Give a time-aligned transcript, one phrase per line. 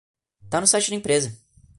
[0.49, 1.37] Tá no site da empresa